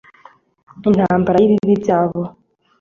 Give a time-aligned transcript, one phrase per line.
[0.87, 2.19] intambara n’ibibi byayo